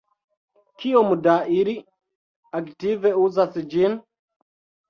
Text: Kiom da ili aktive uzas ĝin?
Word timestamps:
Kiom 0.83 1.11
da 1.27 1.35
ili 1.57 1.75
aktive 2.61 3.13
uzas 3.27 3.61
ĝin? 3.75 4.01